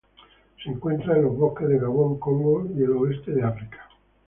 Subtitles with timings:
[0.63, 3.77] Se encuentra en los bosques de Gabón, Congo y el oeste de África.